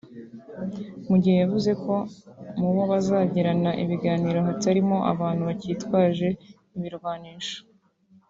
[1.09, 1.95] mugihe yavuze ko
[2.59, 6.27] mu bo bazagirana ibiganiro hatarimo abantu bakitwaje
[6.77, 7.57] ibirwanisho